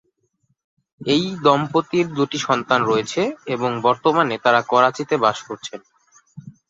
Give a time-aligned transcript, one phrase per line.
[1.01, 3.21] এই দম্পতির দুটি সন্তান রয়েছে
[3.47, 5.79] এবং বর্তমানে তারা করাচিতে বাস করছেন।